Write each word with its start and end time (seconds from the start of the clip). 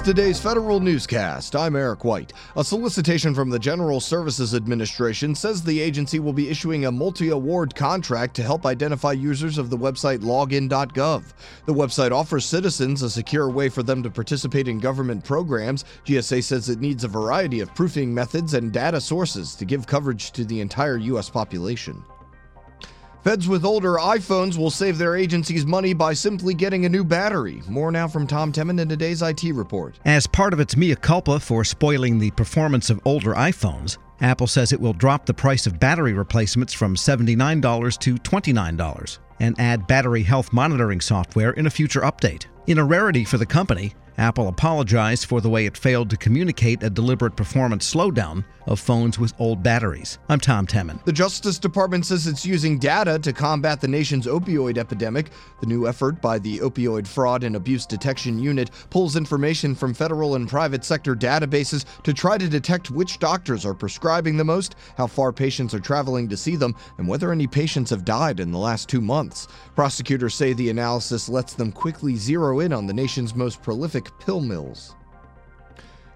Today's 0.00 0.40
federal 0.40 0.80
newscast. 0.80 1.54
I'm 1.54 1.76
Eric 1.76 2.04
White. 2.04 2.32
A 2.56 2.64
solicitation 2.64 3.34
from 3.34 3.48
the 3.48 3.58
General 3.58 4.00
Services 4.00 4.54
Administration 4.54 5.34
says 5.34 5.62
the 5.62 5.80
agency 5.80 6.18
will 6.18 6.32
be 6.32 6.48
issuing 6.50 6.84
a 6.84 6.92
multi 6.92 7.30
award 7.30 7.74
contract 7.74 8.34
to 8.36 8.42
help 8.42 8.66
identify 8.66 9.12
users 9.12 9.56
of 9.56 9.70
the 9.70 9.78
website 9.78 10.18
login.gov. 10.18 11.32
The 11.66 11.74
website 11.74 12.12
offers 12.12 12.44
citizens 12.44 13.02
a 13.02 13.10
secure 13.10 13.48
way 13.48 13.68
for 13.68 13.82
them 13.82 14.02
to 14.02 14.10
participate 14.10 14.68
in 14.68 14.78
government 14.78 15.24
programs. 15.24 15.84
GSA 16.04 16.42
says 16.42 16.68
it 16.68 16.80
needs 16.80 17.04
a 17.04 17.08
variety 17.08 17.60
of 17.60 17.74
proofing 17.74 18.12
methods 18.12 18.54
and 18.54 18.72
data 18.72 19.00
sources 19.00 19.54
to 19.54 19.64
give 19.64 19.86
coverage 19.86 20.32
to 20.32 20.44
the 20.44 20.60
entire 20.60 20.98
U.S. 20.98 21.30
population. 21.30 22.04
Feds 23.24 23.48
with 23.48 23.64
older 23.64 23.94
iPhones 23.94 24.58
will 24.58 24.70
save 24.70 24.98
their 24.98 25.16
agencies 25.16 25.64
money 25.64 25.94
by 25.94 26.12
simply 26.12 26.52
getting 26.52 26.84
a 26.84 26.90
new 26.90 27.02
battery. 27.02 27.62
More 27.66 27.90
now 27.90 28.06
from 28.06 28.26
Tom 28.26 28.52
Temin 28.52 28.78
in 28.78 28.86
today's 28.86 29.22
IT 29.22 29.44
report. 29.54 29.98
As 30.04 30.26
part 30.26 30.52
of 30.52 30.60
its 30.60 30.76
mea 30.76 30.94
culpa 30.94 31.40
for 31.40 31.64
spoiling 31.64 32.18
the 32.18 32.32
performance 32.32 32.90
of 32.90 33.00
older 33.06 33.32
iPhones, 33.32 33.96
Apple 34.20 34.46
says 34.46 34.74
it 34.74 34.80
will 34.80 34.92
drop 34.92 35.24
the 35.24 35.32
price 35.32 35.66
of 35.66 35.80
battery 35.80 36.12
replacements 36.12 36.74
from 36.74 36.96
$79 36.96 37.98
to 38.00 38.14
$29 38.16 39.18
and 39.40 39.58
add 39.58 39.86
battery 39.86 40.22
health 40.22 40.52
monitoring 40.52 41.00
software 41.00 41.52
in 41.52 41.66
a 41.66 41.70
future 41.70 42.02
update. 42.02 42.44
In 42.66 42.76
a 42.76 42.84
rarity 42.84 43.24
for 43.24 43.38
the 43.38 43.46
company, 43.46 43.94
Apple 44.18 44.48
apologized 44.48 45.24
for 45.24 45.40
the 45.40 45.48
way 45.48 45.64
it 45.64 45.78
failed 45.78 46.10
to 46.10 46.18
communicate 46.18 46.82
a 46.82 46.90
deliberate 46.90 47.36
performance 47.36 47.92
slowdown 47.92 48.44
of 48.66 48.80
phones 48.80 49.18
with 49.18 49.34
old 49.38 49.62
batteries. 49.62 50.18
I'm 50.28 50.40
Tom 50.40 50.66
Temin. 50.66 51.04
The 51.04 51.12
Justice 51.12 51.58
Department 51.58 52.06
says 52.06 52.26
it's 52.26 52.46
using 52.46 52.78
data 52.78 53.18
to 53.18 53.32
combat 53.32 53.80
the 53.80 53.88
nation's 53.88 54.26
opioid 54.26 54.78
epidemic. 54.78 55.30
The 55.60 55.66
new 55.66 55.86
effort 55.86 56.20
by 56.20 56.38
the 56.38 56.58
Opioid 56.58 57.06
Fraud 57.06 57.44
and 57.44 57.56
Abuse 57.56 57.86
Detection 57.86 58.38
Unit 58.38 58.70
pulls 58.90 59.16
information 59.16 59.74
from 59.74 59.94
federal 59.94 60.34
and 60.34 60.48
private 60.48 60.84
sector 60.84 61.14
databases 61.14 61.84
to 62.02 62.12
try 62.12 62.38
to 62.38 62.48
detect 62.48 62.90
which 62.90 63.18
doctors 63.18 63.64
are 63.66 63.74
prescribing 63.74 64.36
the 64.36 64.44
most, 64.44 64.76
how 64.96 65.06
far 65.06 65.32
patients 65.32 65.74
are 65.74 65.80
traveling 65.80 66.28
to 66.28 66.36
see 66.36 66.56
them, 66.56 66.74
and 66.98 67.06
whether 67.06 67.32
any 67.32 67.46
patients 67.46 67.90
have 67.90 68.04
died 68.04 68.40
in 68.40 68.50
the 68.50 68.58
last 68.58 68.88
two 68.88 69.00
months. 69.00 69.48
Prosecutors 69.74 70.34
say 70.34 70.52
the 70.52 70.70
analysis 70.70 71.28
lets 71.28 71.54
them 71.54 71.72
quickly 71.72 72.16
zero 72.16 72.60
in 72.60 72.72
on 72.72 72.86
the 72.86 72.94
nation's 72.94 73.34
most 73.34 73.62
prolific 73.62 74.10
pill 74.18 74.40
mills. 74.40 74.94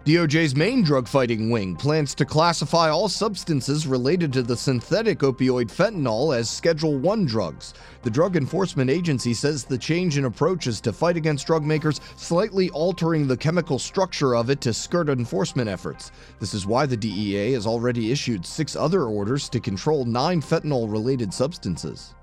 DOJ's 0.04 0.56
main 0.56 0.82
drug 0.82 1.06
fighting 1.06 1.50
wing 1.50 1.77
plans 1.77 2.14
to 2.14 2.24
classify 2.24 2.88
all 2.88 3.10
substances 3.10 3.86
related 3.86 4.32
to 4.32 4.42
the 4.42 4.56
synthetic 4.56 5.18
opioid 5.18 5.66
fentanyl 5.70 6.34
as 6.34 6.48
Schedule 6.48 6.96
1 6.98 7.27
drugs. 7.27 7.74
The 8.04 8.10
Drug 8.10 8.36
Enforcement 8.36 8.88
Agency 8.88 9.34
says 9.34 9.64
the 9.64 9.76
change 9.76 10.16
in 10.16 10.24
approaches 10.24 10.80
to 10.80 10.94
fight 10.94 11.19
against 11.19 11.46
drug 11.46 11.62
makers 11.62 12.00
slightly 12.16 12.70
altering 12.70 13.26
the 13.26 13.36
chemical 13.36 13.78
structure 13.78 14.34
of 14.34 14.48
it 14.48 14.62
to 14.62 14.72
skirt 14.72 15.10
enforcement 15.10 15.69
efforts. 15.69 16.10
This 16.41 16.54
is 16.54 16.66
why 16.66 16.86
the 16.86 16.96
DEA 16.96 17.52
has 17.52 17.66
already 17.66 18.10
issued 18.10 18.46
six 18.46 18.76
other 18.76 19.04
orders 19.04 19.50
to 19.50 19.60
control 19.60 20.06
nine 20.06 20.41
fentanyl 20.41 20.91
related 20.91 21.34
substances. 21.34 22.14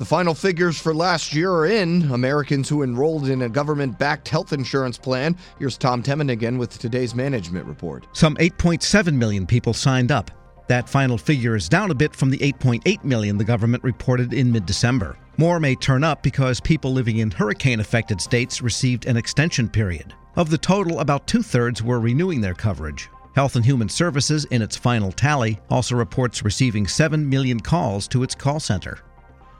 The 0.00 0.06
final 0.06 0.32
figures 0.32 0.80
for 0.80 0.94
last 0.94 1.34
year 1.34 1.52
are 1.52 1.66
in. 1.66 2.10
Americans 2.10 2.70
who 2.70 2.82
enrolled 2.82 3.28
in 3.28 3.42
a 3.42 3.50
government 3.50 3.98
backed 3.98 4.28
health 4.28 4.54
insurance 4.54 4.96
plan. 4.96 5.36
Here's 5.58 5.76
Tom 5.76 6.02
Temin 6.02 6.30
again 6.30 6.56
with 6.56 6.78
today's 6.78 7.14
management 7.14 7.66
report. 7.66 8.06
Some 8.14 8.34
8.7 8.36 9.12
million 9.12 9.46
people 9.46 9.74
signed 9.74 10.10
up. 10.10 10.30
That 10.68 10.88
final 10.88 11.18
figure 11.18 11.54
is 11.54 11.68
down 11.68 11.90
a 11.90 11.94
bit 11.94 12.16
from 12.16 12.30
the 12.30 12.38
8.8 12.38 13.04
million 13.04 13.36
the 13.36 13.44
government 13.44 13.84
reported 13.84 14.32
in 14.32 14.50
mid 14.50 14.64
December. 14.64 15.18
More 15.36 15.60
may 15.60 15.74
turn 15.74 16.02
up 16.02 16.22
because 16.22 16.60
people 16.60 16.94
living 16.94 17.18
in 17.18 17.30
hurricane 17.30 17.80
affected 17.80 18.22
states 18.22 18.62
received 18.62 19.04
an 19.04 19.18
extension 19.18 19.68
period. 19.68 20.14
Of 20.34 20.48
the 20.48 20.56
total, 20.56 21.00
about 21.00 21.26
two 21.26 21.42
thirds 21.42 21.82
were 21.82 22.00
renewing 22.00 22.40
their 22.40 22.54
coverage. 22.54 23.10
Health 23.34 23.54
and 23.54 23.64
Human 23.66 23.90
Services, 23.90 24.46
in 24.46 24.62
its 24.62 24.78
final 24.78 25.12
tally, 25.12 25.60
also 25.68 25.94
reports 25.94 26.42
receiving 26.42 26.86
7 26.86 27.28
million 27.28 27.60
calls 27.60 28.08
to 28.08 28.22
its 28.22 28.34
call 28.34 28.60
center. 28.60 29.00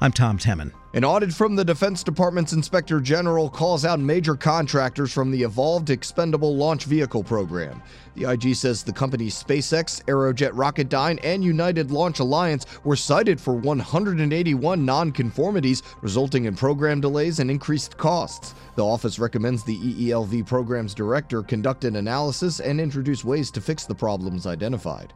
I'm 0.03 0.13
Tom 0.13 0.39
Temin. 0.39 0.73
An 0.95 1.05
audit 1.05 1.31
from 1.31 1.57
the 1.57 1.65
Defense 1.65 2.03
Department's 2.03 2.55
Inspector 2.55 2.99
General 3.03 3.51
calls 3.51 3.85
out 3.85 4.01
major 4.01 4.35
contractors 4.35 5.13
from 5.13 5.31
the 5.31 5.43
Evolved 5.43 5.91
Expendable 5.91 6.57
Launch 6.57 6.87
Vehicle 6.87 7.23
program. 7.23 7.83
The 8.15 8.31
IG 8.31 8.57
says 8.57 8.83
the 8.83 8.95
companies 8.95 9.35
SpaceX, 9.35 10.03
Aerojet 10.07 10.53
Rocketdyne, 10.53 11.21
and 11.23 11.45
United 11.45 11.91
Launch 11.91 12.19
Alliance 12.19 12.65
were 12.83 12.97
cited 12.97 13.39
for 13.39 13.53
181 13.53 14.87
nonconformities, 14.87 15.83
resulting 16.01 16.47
in 16.47 16.57
program 16.57 17.03
delays 17.03 17.39
and 17.39 17.51
increased 17.51 17.99
costs. 17.99 18.55
The 18.77 18.85
office 18.85 19.19
recommends 19.19 19.65
the 19.65 19.77
EELV 19.77 20.47
program's 20.47 20.95
director 20.95 21.43
conduct 21.43 21.85
an 21.85 21.97
analysis 21.97 22.61
and 22.61 22.81
introduce 22.81 23.23
ways 23.23 23.51
to 23.51 23.61
fix 23.61 23.85
the 23.85 23.95
problems 23.95 24.47
identified. 24.47 25.13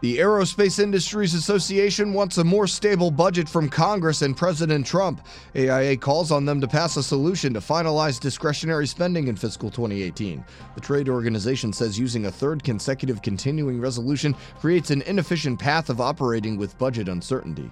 The 0.00 0.18
Aerospace 0.18 0.78
Industries 0.78 1.34
Association 1.34 2.12
wants 2.12 2.38
a 2.38 2.44
more 2.44 2.68
stable 2.68 3.10
budget 3.10 3.48
from 3.48 3.68
Congress 3.68 4.22
and 4.22 4.36
President 4.36 4.86
Trump. 4.86 5.20
AIA 5.56 5.96
calls 5.96 6.30
on 6.30 6.44
them 6.44 6.60
to 6.60 6.68
pass 6.68 6.96
a 6.96 7.02
solution 7.02 7.52
to 7.54 7.58
finalize 7.58 8.20
discretionary 8.20 8.86
spending 8.86 9.26
in 9.26 9.34
fiscal 9.34 9.72
2018. 9.72 10.44
The 10.76 10.80
trade 10.80 11.08
organization 11.08 11.72
says 11.72 11.98
using 11.98 12.26
a 12.26 12.30
third 12.30 12.62
consecutive 12.62 13.22
continuing 13.22 13.80
resolution 13.80 14.36
creates 14.60 14.92
an 14.92 15.02
inefficient 15.02 15.58
path 15.58 15.90
of 15.90 16.00
operating 16.00 16.56
with 16.56 16.78
budget 16.78 17.08
uncertainty. 17.08 17.68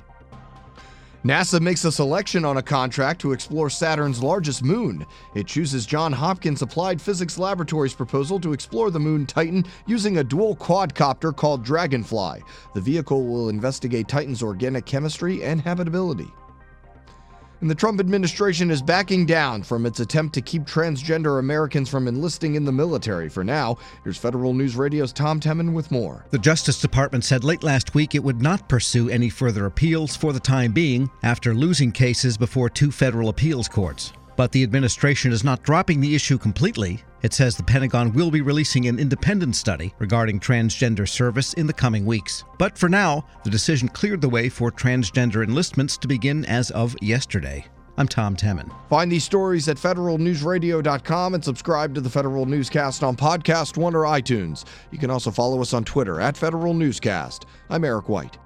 NASA 1.24 1.60
makes 1.60 1.84
a 1.84 1.90
selection 1.90 2.44
on 2.44 2.58
a 2.58 2.62
contract 2.62 3.20
to 3.20 3.32
explore 3.32 3.68
Saturn's 3.68 4.22
largest 4.22 4.62
moon. 4.62 5.04
It 5.34 5.46
chooses 5.46 5.86
Johns 5.86 6.14
Hopkins 6.14 6.62
Applied 6.62 7.00
Physics 7.00 7.38
Laboratory's 7.38 7.94
proposal 7.94 8.38
to 8.40 8.52
explore 8.52 8.90
the 8.90 9.00
moon 9.00 9.26
Titan 9.26 9.64
using 9.86 10.18
a 10.18 10.24
dual 10.24 10.54
quadcopter 10.54 11.34
called 11.34 11.64
Dragonfly. 11.64 12.42
The 12.74 12.80
vehicle 12.80 13.26
will 13.26 13.48
investigate 13.48 14.08
Titan's 14.08 14.42
organic 14.42 14.86
chemistry 14.86 15.42
and 15.42 15.60
habitability 15.60 16.32
and 17.60 17.70
the 17.70 17.74
Trump 17.74 18.00
administration 18.00 18.70
is 18.70 18.82
backing 18.82 19.26
down 19.26 19.62
from 19.62 19.86
its 19.86 20.00
attempt 20.00 20.34
to 20.34 20.40
keep 20.40 20.62
transgender 20.64 21.38
Americans 21.38 21.88
from 21.88 22.08
enlisting 22.08 22.54
in 22.54 22.64
the 22.64 22.72
military 22.72 23.28
for 23.28 23.44
now. 23.44 23.76
Here's 24.04 24.18
Federal 24.18 24.52
News 24.52 24.76
Radio's 24.76 25.12
Tom 25.12 25.40
Temin 25.40 25.72
with 25.72 25.90
more. 25.90 26.26
The 26.30 26.38
Justice 26.38 26.80
Department 26.80 27.24
said 27.24 27.44
late 27.44 27.62
last 27.62 27.94
week 27.94 28.14
it 28.14 28.22
would 28.22 28.42
not 28.42 28.68
pursue 28.68 29.08
any 29.08 29.30
further 29.30 29.66
appeals 29.66 30.16
for 30.16 30.32
the 30.32 30.40
time 30.40 30.72
being 30.72 31.10
after 31.22 31.54
losing 31.54 31.92
cases 31.92 32.36
before 32.36 32.68
two 32.68 32.90
federal 32.90 33.28
appeals 33.28 33.68
courts. 33.68 34.12
But 34.36 34.52
the 34.52 34.62
administration 34.62 35.32
is 35.32 35.44
not 35.44 35.62
dropping 35.62 36.00
the 36.00 36.14
issue 36.14 36.36
completely. 36.36 37.02
It 37.22 37.32
says 37.32 37.56
the 37.56 37.62
Pentagon 37.62 38.12
will 38.12 38.30
be 38.30 38.40
releasing 38.40 38.86
an 38.86 38.98
independent 38.98 39.56
study 39.56 39.94
regarding 39.98 40.40
transgender 40.40 41.08
service 41.08 41.54
in 41.54 41.66
the 41.66 41.72
coming 41.72 42.04
weeks. 42.04 42.44
But 42.58 42.76
for 42.76 42.88
now, 42.88 43.24
the 43.44 43.50
decision 43.50 43.88
cleared 43.88 44.20
the 44.20 44.28
way 44.28 44.48
for 44.48 44.70
transgender 44.70 45.42
enlistments 45.42 45.96
to 45.98 46.08
begin 46.08 46.44
as 46.44 46.70
of 46.70 46.94
yesterday. 47.00 47.66
I'm 47.98 48.08
Tom 48.08 48.36
Temin. 48.36 48.70
Find 48.90 49.10
these 49.10 49.24
stories 49.24 49.68
at 49.68 49.78
federalnewsradio.com 49.78 51.34
and 51.34 51.42
subscribe 51.42 51.94
to 51.94 52.00
the 52.02 52.10
Federal 52.10 52.44
Newscast 52.44 53.02
on 53.02 53.16
Podcast 53.16 53.78
One 53.78 53.94
or 53.94 54.02
iTunes. 54.02 54.64
You 54.90 54.98
can 54.98 55.10
also 55.10 55.30
follow 55.30 55.62
us 55.62 55.72
on 55.72 55.84
Twitter 55.84 56.20
at 56.20 56.36
Federal 56.36 56.74
Newscast. 56.74 57.46
I'm 57.70 57.84
Eric 57.84 58.08
White. 58.10 58.36